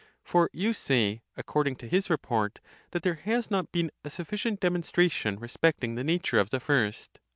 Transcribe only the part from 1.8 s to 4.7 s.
his report, that there has not been a sufficient